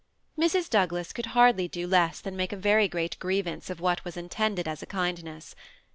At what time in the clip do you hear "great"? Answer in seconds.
2.87-3.19